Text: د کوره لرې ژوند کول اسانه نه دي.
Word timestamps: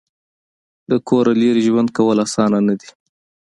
د 0.89 0.91
کوره 1.07 1.33
لرې 1.41 1.61
ژوند 1.67 1.89
کول 1.97 2.17
اسانه 2.25 2.59
نه 2.67 2.73
دي. 2.79 2.89